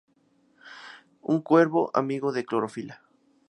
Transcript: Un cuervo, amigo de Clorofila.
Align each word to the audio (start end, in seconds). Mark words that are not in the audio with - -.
Un 1.29 1.37
cuervo, 1.49 1.91
amigo 1.93 2.29
de 2.31 2.43
Clorofila. 2.49 2.95